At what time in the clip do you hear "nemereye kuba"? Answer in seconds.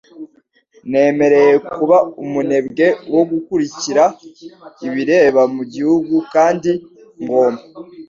0.91-1.97